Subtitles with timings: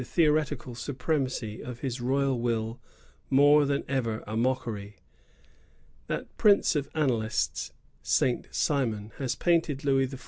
[0.01, 2.79] ilieoretical supremacy of his royal will
[3.29, 4.95] more than ever a mockery.
[6.07, 10.19] That prince of annalists, Saint Simon, has painted Louis XIY.